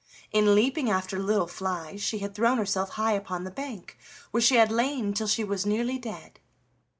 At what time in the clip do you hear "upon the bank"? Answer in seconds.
3.13-3.99